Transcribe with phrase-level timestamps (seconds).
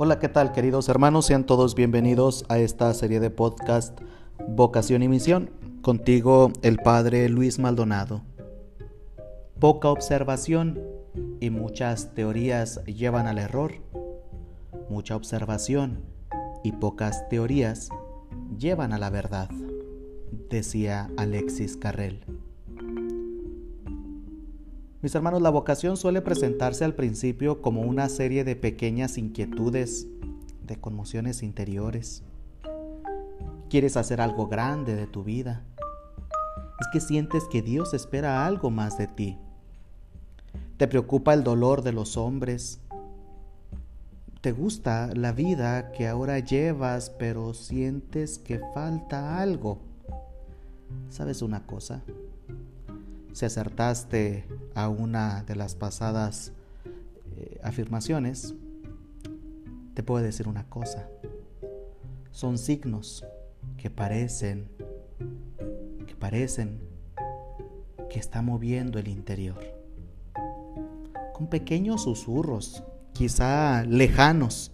[0.00, 1.26] Hola, ¿qué tal queridos hermanos?
[1.26, 4.00] Sean todos bienvenidos a esta serie de podcast
[4.46, 5.50] Vocación y Misión.
[5.82, 8.22] Contigo el Padre Luis Maldonado.
[9.58, 10.80] Poca observación
[11.40, 13.72] y muchas teorías llevan al error.
[14.88, 16.04] Mucha observación
[16.62, 17.88] y pocas teorías
[18.56, 19.50] llevan a la verdad,
[20.48, 22.37] decía Alexis Carrel.
[25.00, 30.08] Mis hermanos, la vocación suele presentarse al principio como una serie de pequeñas inquietudes,
[30.66, 32.24] de conmociones interiores.
[33.70, 35.64] Quieres hacer algo grande de tu vida.
[36.80, 39.38] Es que sientes que Dios espera algo más de ti.
[40.78, 42.80] Te preocupa el dolor de los hombres.
[44.40, 49.78] Te gusta la vida que ahora llevas, pero sientes que falta algo.
[51.08, 52.02] ¿Sabes una cosa?
[53.32, 56.52] Si acertaste a una de las pasadas
[57.36, 58.54] eh, afirmaciones,
[59.94, 61.08] te puedo decir una cosa.
[62.30, 63.24] Son signos
[63.76, 64.68] que parecen,
[66.06, 66.80] que parecen
[68.08, 69.60] que está moviendo el interior.
[71.32, 74.72] Con pequeños susurros, quizá lejanos,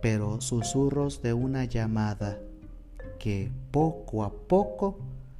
[0.00, 2.38] pero susurros de una llamada
[3.18, 4.98] que poco a poco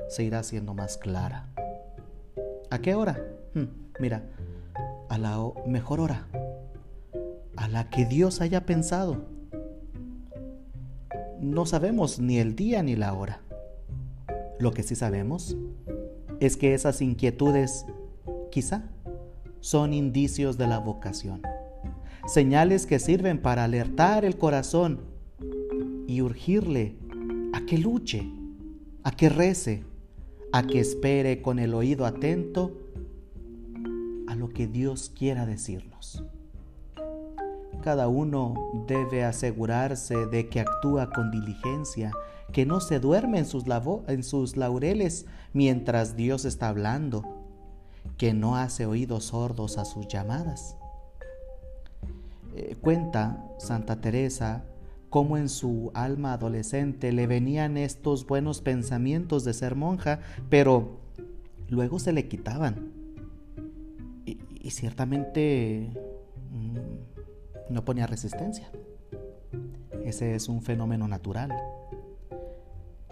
[0.09, 1.49] se irá haciendo más clara.
[2.71, 3.19] ¿A qué hora?
[3.55, 3.65] Hmm,
[3.99, 4.29] mira,
[5.09, 6.29] a la mejor hora,
[7.57, 9.25] a la que Dios haya pensado.
[11.41, 13.41] No sabemos ni el día ni la hora.
[14.59, 15.57] Lo que sí sabemos
[16.41, 17.87] es que esas inquietudes
[18.51, 18.85] quizá
[19.61, 21.41] son indicios de la vocación,
[22.27, 25.01] señales que sirven para alertar el corazón
[26.07, 26.97] y urgirle
[27.55, 28.31] a que luche,
[29.05, 29.85] a que rece,
[30.53, 32.73] a que espere con el oído atento
[34.27, 36.25] a lo que Dios quiera decirnos.
[37.83, 38.55] Cada uno
[38.87, 42.13] debe asegurarse de que actúa con diligencia,
[42.53, 47.25] que no se duerme en sus, laureles mientras Dios está hablando,
[48.17, 50.77] que no hace oídos sordos a sus llamadas.
[52.57, 54.65] Eh, cuenta Santa Teresa
[55.11, 60.99] cómo en su alma adolescente le venían estos buenos pensamientos de ser monja, pero
[61.69, 62.93] luego se le quitaban.
[64.27, 65.91] Y, ciertamente
[66.53, 68.71] mm, no ponía resistencia.
[70.05, 71.53] Ese es un fenómeno natural.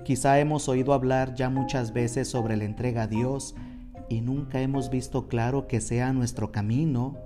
[0.05, 3.55] Quizá hemos oído hablar ya muchas veces sobre la entrega a Dios
[4.09, 7.17] y nunca hemos visto claro que sea nuestro camino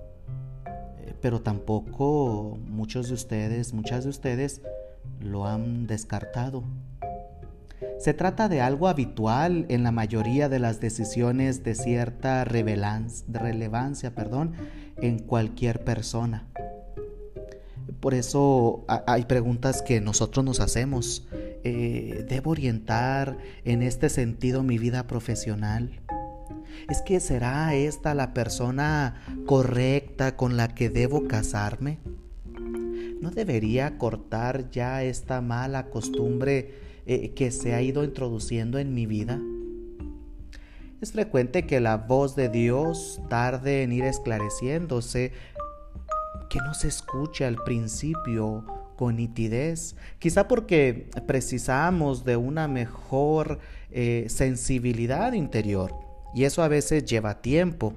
[1.20, 4.62] pero tampoco muchos de ustedes, muchas de ustedes
[5.20, 6.64] lo han descartado.
[7.98, 14.54] Se trata de algo habitual en la mayoría de las decisiones de cierta relevancia perdón,
[14.96, 16.46] en cualquier persona.
[18.00, 21.26] Por eso hay preguntas que nosotros nos hacemos.
[21.62, 26.00] Eh, ¿Debo orientar en este sentido mi vida profesional?
[26.88, 31.98] ¿Es que será esta la persona correcta con la que debo casarme?
[33.20, 36.74] ¿No debería cortar ya esta mala costumbre
[37.06, 39.38] eh, que se ha ido introduciendo en mi vida?
[41.00, 45.32] Es frecuente que la voz de Dios tarde en ir esclareciéndose,
[46.50, 48.64] que no se escuche al principio
[48.96, 53.60] con nitidez, quizá porque precisamos de una mejor
[53.90, 56.09] eh, sensibilidad interior.
[56.34, 57.94] Y eso a veces lleva tiempo.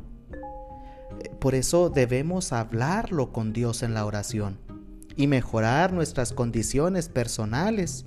[1.39, 4.57] Por eso debemos hablarlo con Dios en la oración
[5.15, 8.05] y mejorar nuestras condiciones personales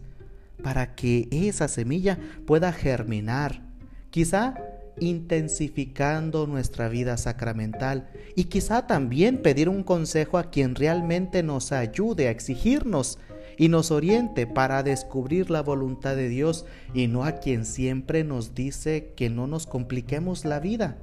[0.62, 3.62] para que esa semilla pueda germinar,
[4.10, 4.54] quizá
[4.98, 12.28] intensificando nuestra vida sacramental y quizá también pedir un consejo a quien realmente nos ayude
[12.28, 13.18] a exigirnos
[13.56, 18.54] y nos oriente para descubrir la voluntad de Dios y no a quien siempre nos
[18.54, 20.98] dice que no nos compliquemos la vida.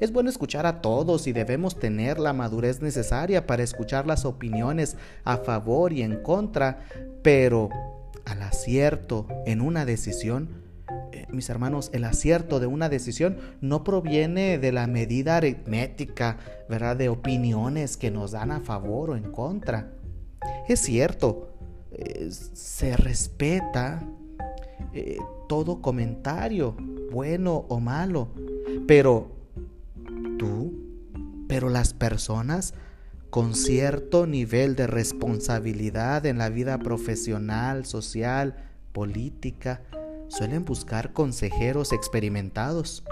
[0.00, 4.96] Es bueno escuchar a todos y debemos tener la madurez necesaria para escuchar las opiniones
[5.24, 6.84] a favor y en contra,
[7.22, 7.68] pero
[8.24, 10.48] al acierto en una decisión,
[11.12, 16.38] eh, mis hermanos, el acierto de una decisión no proviene de la medida aritmética,
[16.68, 16.96] ¿verdad?
[16.96, 19.90] De opiniones que nos dan a favor o en contra.
[20.68, 21.50] Es cierto,
[21.92, 24.06] eh, se respeta
[24.92, 25.18] eh,
[25.48, 26.76] todo comentario,
[27.10, 28.28] bueno o malo,
[28.86, 29.32] pero
[30.38, 30.74] tú,
[31.48, 32.74] pero las personas
[33.30, 38.56] con cierto nivel de responsabilidad en la vida profesional, social,
[38.92, 39.82] política,
[40.28, 43.04] suelen buscar consejeros experimentados.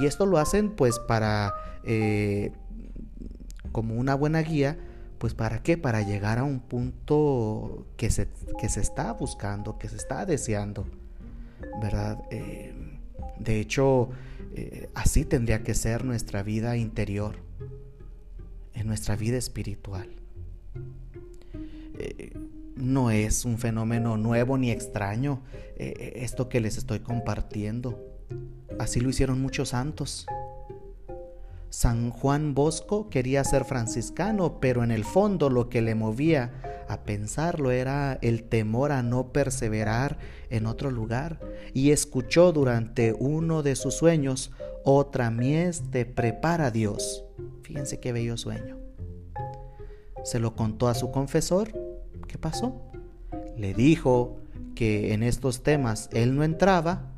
[0.00, 2.52] Y esto lo hacen pues para, eh,
[3.72, 4.78] como una buena guía,
[5.20, 5.76] Pues para qué?
[5.76, 8.28] Para llegar a un punto que se,
[8.58, 10.86] que se está buscando, que se está deseando,
[11.82, 12.24] ¿verdad?
[12.30, 12.72] Eh,
[13.38, 14.08] de hecho,
[14.54, 17.36] eh, así tendría que ser nuestra vida interior,
[18.72, 20.08] en nuestra vida espiritual.
[21.98, 22.32] Eh,
[22.74, 25.42] no es un fenómeno nuevo ni extraño
[25.76, 28.02] esto que les estoy compartiendo.
[28.78, 30.26] Así lo hicieron muchos santos.
[31.70, 37.04] San Juan Bosco quería ser franciscano, pero en el fondo lo que le movía a
[37.04, 40.18] pensarlo era el temor a no perseverar
[40.50, 41.38] en otro lugar,
[41.72, 44.50] y escuchó durante uno de sus sueños,
[44.82, 47.24] otra mies te prepara Dios.
[47.62, 48.76] Fíjense qué bello sueño.
[50.24, 51.72] Se lo contó a su confesor.
[52.26, 52.82] ¿Qué pasó?
[53.56, 54.38] Le dijo
[54.74, 57.12] que en estos temas él no entraba,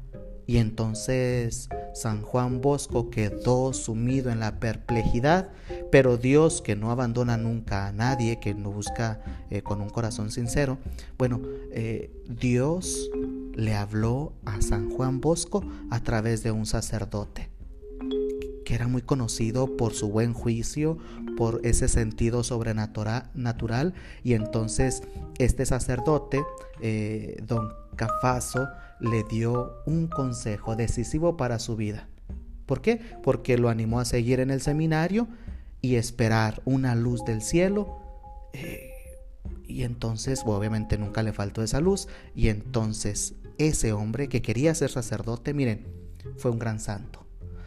[0.46, 5.50] y entonces San Juan Bosco quedó sumido en la perplejidad,
[5.90, 10.30] pero Dios que no abandona nunca a nadie, que no busca eh, con un corazón
[10.30, 10.78] sincero,
[11.18, 11.40] bueno,
[11.70, 13.10] eh, Dios
[13.54, 17.51] le habló a San Juan Bosco a través de un sacerdote
[18.74, 20.98] era muy conocido por su buen juicio,
[21.36, 25.02] por ese sentido sobrenatural, y entonces
[25.38, 26.42] este sacerdote,
[26.80, 28.68] eh, don Cafaso,
[29.00, 32.08] le dio un consejo decisivo para su vida.
[32.66, 33.00] ¿Por qué?
[33.22, 35.28] Porque lo animó a seguir en el seminario
[35.82, 37.98] y esperar una luz del cielo.
[38.52, 38.90] Eh,
[39.66, 42.08] y entonces, obviamente nunca le faltó esa luz.
[42.34, 45.86] Y entonces ese hombre que quería ser sacerdote, miren,
[46.36, 47.21] fue un gran santo,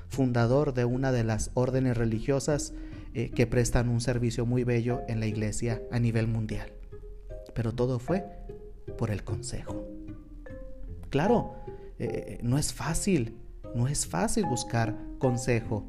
[0.09, 2.73] fundador de una de las órdenes religiosas
[3.13, 6.71] eh, que prestan un servicio muy bello en la iglesia a nivel mundial.
[7.53, 8.25] Pero todo fue
[8.97, 9.87] por el consejo.
[11.09, 11.55] Claro,
[11.97, 13.37] eh, no es fácil,
[13.73, 15.85] no es fácil buscar consejo,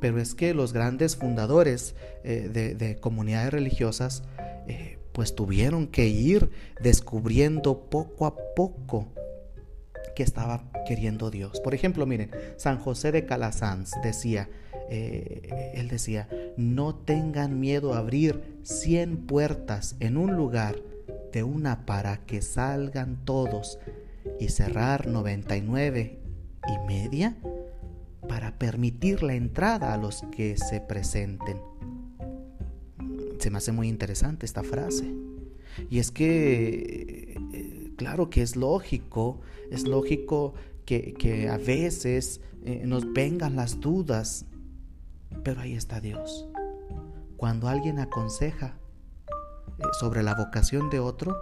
[0.00, 1.94] pero es que los grandes fundadores
[2.24, 4.22] eh, de, comunidades religiosas
[4.66, 6.50] eh, pues tuvieron que ir
[6.82, 9.08] descubriendo poco a poco
[10.14, 11.60] que estaba queriendo Dios.
[11.60, 14.48] Por ejemplo, miren, San José de Calasanz decía,
[14.90, 20.76] él decía, no tengan miedo a abrir 100 puertas en un lugar
[21.32, 23.78] de una para que salgan todos
[24.38, 26.18] y cerrar 99
[26.66, 27.36] y media
[28.28, 31.60] para permitir la entrada a los que se presenten.
[33.38, 35.12] Se me hace muy interesante esta frase.
[35.90, 37.33] Y es que, eh,
[37.96, 40.54] claro que es lógico, es lógico
[40.84, 44.46] que, a veces eh, nos vengan las dudas,
[45.42, 46.46] pero ahí está Dios.
[47.36, 48.76] Cuando alguien aconseja
[49.78, 51.36] eh, sobre la vocación de otro,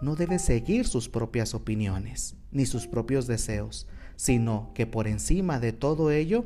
[0.00, 3.86] no debe seguir sus propias opiniones ni sus propios deseos,
[4.16, 6.44] sino que por encima de todo ello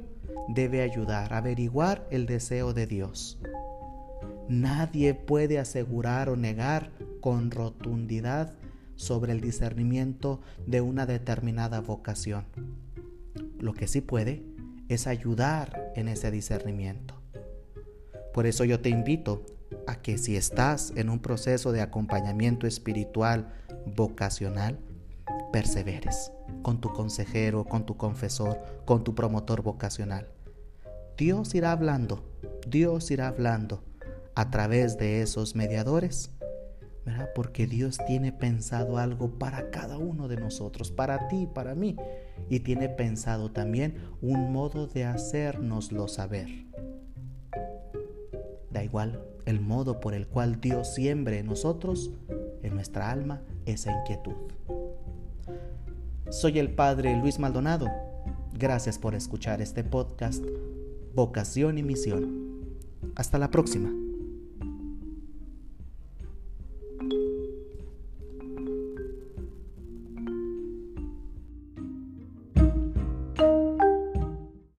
[0.48, 3.38] debe ayudar a averiguar el deseo de Dios.
[4.48, 6.90] Nadie puede asegurar o negar
[7.20, 8.54] con rotundidad
[8.96, 12.44] sobre el discernimiento de una determinada vocación.
[13.58, 14.44] Lo que sí puede
[14.88, 17.14] es ayudar en ese discernimiento.
[18.32, 19.46] Por eso yo te invito
[19.86, 23.52] a que si estás en un proceso de acompañamiento espiritual
[23.94, 24.78] vocacional,
[25.52, 26.32] perseveres
[26.62, 30.28] con tu consejero, con tu confesor, con tu promotor vocacional.
[31.16, 32.24] Dios irá hablando,
[32.66, 33.82] Dios irá hablando
[34.34, 36.30] a través de esos mediadores,
[37.34, 41.96] Porque Dios tiene pensado algo para cada uno de nosotros, para ti, para mí,
[42.48, 46.48] y tiene pensado también un modo de hacérnoslo saber.
[48.70, 52.10] Da igual el modo por el cual Dios siembre en nosotros,
[52.62, 54.34] en nuestra alma, esa inquietud.
[56.30, 57.86] Soy el Padre Luis Maldonado.
[58.52, 60.44] Gracias por escuchar este podcast,
[61.14, 62.46] Vocación y Misión.
[63.14, 64.05] Hasta la próxima.